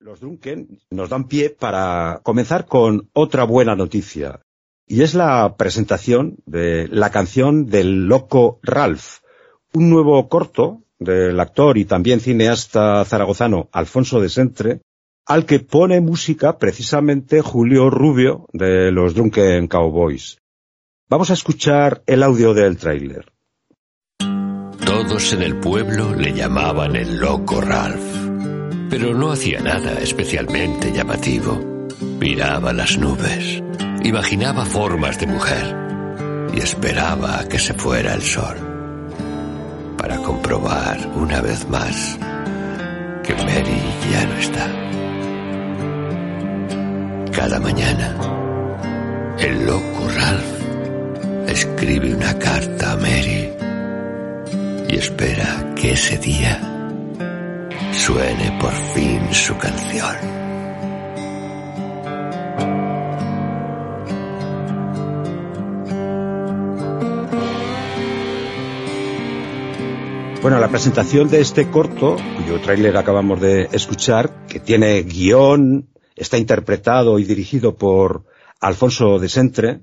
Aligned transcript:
Los 0.00 0.20
Drunken 0.20 0.78
nos 0.90 1.10
dan 1.10 1.26
pie 1.26 1.50
para 1.50 2.20
comenzar 2.22 2.66
con 2.66 3.10
otra 3.14 3.42
buena 3.42 3.74
noticia. 3.74 4.40
Y 4.86 5.02
es 5.02 5.14
la 5.14 5.56
presentación 5.56 6.36
de 6.46 6.86
la 6.86 7.10
canción 7.10 7.66
del 7.66 8.06
loco 8.06 8.60
Ralph, 8.62 9.18
un 9.72 9.90
nuevo 9.90 10.28
corto 10.28 10.84
del 11.00 11.38
actor 11.40 11.78
y 11.78 11.84
también 11.84 12.20
cineasta 12.20 13.04
zaragozano 13.04 13.68
Alfonso 13.72 14.20
de 14.20 14.28
Sentre, 14.28 14.82
al 15.26 15.46
que 15.46 15.58
pone 15.58 16.00
música 16.00 16.58
precisamente 16.58 17.42
Julio 17.42 17.90
Rubio 17.90 18.46
de 18.52 18.92
los 18.92 19.14
Drunken 19.14 19.66
Cowboys. 19.66 20.38
Vamos 21.08 21.30
a 21.30 21.34
escuchar 21.34 22.02
el 22.06 22.22
audio 22.22 22.54
del 22.54 22.76
tráiler. 22.76 23.32
Todos 24.86 25.32
en 25.32 25.42
el 25.42 25.58
pueblo 25.58 26.14
le 26.14 26.32
llamaban 26.32 26.94
el 26.94 27.18
loco 27.18 27.60
Ralph 27.60 28.27
pero 28.90 29.14
no 29.14 29.32
hacía 29.32 29.60
nada 29.60 29.98
especialmente 30.00 30.92
llamativo. 30.92 31.60
Miraba 32.18 32.72
las 32.72 32.98
nubes, 32.98 33.62
imaginaba 34.02 34.64
formas 34.64 35.18
de 35.18 35.26
mujer 35.26 35.76
y 36.54 36.58
esperaba 36.58 37.40
a 37.40 37.48
que 37.48 37.58
se 37.58 37.74
fuera 37.74 38.14
el 38.14 38.22
sol 38.22 38.56
para 39.96 40.16
comprobar 40.18 40.98
una 41.16 41.40
vez 41.40 41.68
más 41.68 42.18
que 43.24 43.34
Mary 43.34 43.82
ya 44.10 44.26
no 44.26 44.34
está. 44.38 44.66
Cada 47.32 47.60
mañana, 47.60 48.16
el 49.38 49.66
loco 49.66 50.08
Ralph 50.16 51.48
escribe 51.48 52.14
una 52.14 52.38
carta 52.38 52.92
a 52.92 52.96
Mary 52.96 53.52
y 54.88 54.96
espera 54.96 55.74
que 55.76 55.92
ese 55.92 56.16
día 56.18 56.77
suene 58.08 58.56
por 58.58 58.72
fin 58.72 59.20
su 59.34 59.54
canción. 59.58 60.16
Bueno, 70.40 70.58
la 70.58 70.68
presentación 70.70 71.28
de 71.28 71.42
este 71.42 71.68
corto, 71.70 72.16
cuyo 72.38 72.58
tráiler 72.62 72.96
acabamos 72.96 73.42
de 73.42 73.68
escuchar, 73.72 74.46
que 74.46 74.58
tiene 74.58 75.02
guion, 75.02 75.90
está 76.16 76.38
interpretado 76.38 77.18
y 77.18 77.24
dirigido 77.24 77.76
por 77.76 78.24
Alfonso 78.58 79.18
de 79.18 79.28
Sentre, 79.28 79.82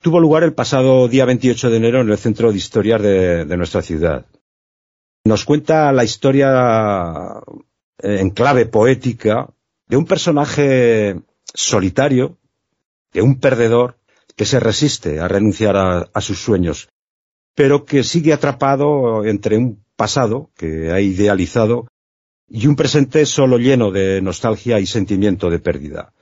tuvo 0.00 0.20
lugar 0.20 0.44
el 0.44 0.54
pasado 0.54 1.08
día 1.08 1.24
28 1.24 1.70
de 1.70 1.76
enero 1.78 2.00
en 2.00 2.10
el 2.10 2.18
Centro 2.18 2.52
de 2.52 2.58
Historias 2.58 3.02
de 3.02 3.56
nuestra 3.56 3.82
ciudad. 3.82 4.24
Nos 5.26 5.44
cuenta 5.44 5.90
la 5.90 6.04
historia 6.04 7.42
eh, 7.98 8.18
en 8.20 8.30
clave 8.30 8.66
poética 8.66 9.48
de 9.88 9.96
un 9.96 10.06
personaje 10.06 11.20
solitario, 11.52 12.38
de 13.12 13.22
un 13.22 13.40
perdedor 13.40 13.98
que 14.36 14.44
se 14.44 14.60
resiste 14.60 15.18
a 15.18 15.26
renunciar 15.26 15.76
a, 15.76 16.20
sus 16.20 16.38
sueños, 16.38 16.90
pero 17.56 17.84
que 17.84 18.04
sigue 18.04 18.32
atrapado 18.32 19.24
entre 19.24 19.56
un 19.56 19.82
pasado 19.96 20.50
que 20.56 20.92
ha 20.92 21.00
idealizado 21.00 21.88
y 22.48 22.68
un 22.68 22.76
presente 22.76 23.26
solo 23.26 23.58
lleno 23.58 23.90
de 23.90 24.22
nostalgia 24.22 24.78
y 24.78 24.86
sentimiento 24.86 25.50
de 25.50 25.58
pérdida. 25.58 26.12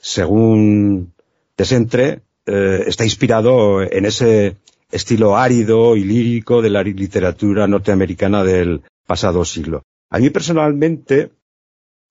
Según 0.00 1.12
Desentre, 1.54 2.22
eh, 2.46 2.84
está 2.86 3.04
inspirado 3.04 3.82
en 3.82 4.06
ese 4.06 4.56
estilo 4.94 5.36
árido 5.36 5.96
y 5.96 6.04
lírico 6.04 6.62
de 6.62 6.70
la 6.70 6.82
literatura 6.82 7.66
norteamericana 7.66 8.44
del 8.44 8.82
pasado 9.06 9.44
siglo. 9.44 9.82
A 10.10 10.18
mí 10.18 10.30
personalmente 10.30 11.32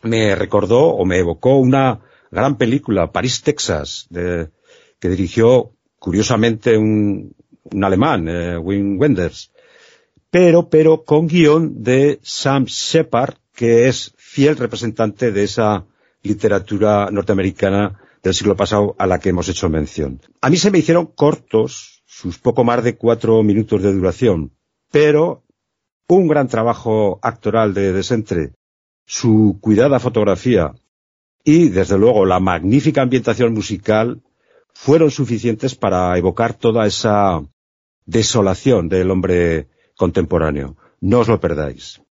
me 0.01 0.35
recordó 0.35 0.89
o 0.89 1.05
me 1.05 1.19
evocó 1.19 1.57
una 1.57 2.01
gran 2.29 2.57
película, 2.57 3.11
París, 3.11 3.41
Texas, 3.41 4.09
que 4.11 5.09
dirigió 5.09 5.71
curiosamente 5.97 6.77
un, 6.77 7.33
alemán, 7.81 8.27
eh, 8.27 8.57
Wim 8.57 8.99
Wenders, 8.99 9.51
pero, 10.29 10.69
pero 10.69 11.05
con 11.05 11.27
guion 11.27 11.83
de 11.83 12.19
Sam 12.21 12.65
Shepard, 12.65 13.35
que 13.53 13.87
es 13.87 14.13
fiel 14.17 14.57
representante 14.57 15.31
de 15.31 15.43
esa 15.43 15.85
literatura 16.23 17.09
norteamericana 17.11 18.02
del 18.23 18.33
siglo 18.33 18.55
pasado 18.55 18.95
a 18.97 19.05
la 19.05 19.19
que 19.19 19.29
hemos 19.29 19.49
hecho 19.49 19.69
mención. 19.69 20.21
A 20.41 20.49
mí 20.49 20.57
se 20.57 20.71
me 20.71 20.79
hicieron 20.79 21.07
cortos 21.07 22.03
sus 22.05 22.39
poco 22.39 22.63
más 22.63 22.83
de 22.83 22.95
cuatro 22.95 23.43
minutos 23.43 23.83
de 23.83 23.93
duración, 23.93 24.53
pero 24.91 25.43
un 26.07 26.27
gran 26.27 26.47
trabajo 26.47 27.19
actoral 27.21 27.73
de 27.73 27.91
Desentre, 27.91 28.53
su 29.05 29.57
cuidada 29.59 29.99
fotografía 29.99 30.73
y, 31.43 31.69
desde 31.69 31.97
luego, 31.97 32.25
la 32.25 32.39
magnífica 32.39 33.01
ambientación 33.01 33.53
musical 33.53 34.21
fueron 34.73 35.11
suficientes 35.11 35.75
para 35.75 36.17
evocar 36.17 36.53
toda 36.53 36.85
esa 36.85 37.41
desolación 38.05 38.89
del 38.89 39.11
hombre 39.11 39.67
contemporáneo. 39.97 40.77
No 41.01 41.19
os 41.19 41.27
lo 41.27 41.39
perdáis. 41.39 42.02